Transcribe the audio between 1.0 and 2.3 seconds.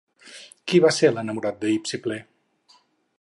l'enamorat d'Hipsíple?